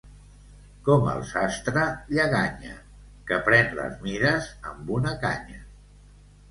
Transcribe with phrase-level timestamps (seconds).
[0.87, 1.83] Com el sastre
[2.19, 2.73] Lleganya,
[3.29, 5.65] que pren les mides amb una canya.